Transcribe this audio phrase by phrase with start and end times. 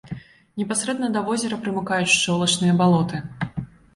[0.59, 3.23] Непасрэдна да возера прымыкаюць шчолачныя балоты.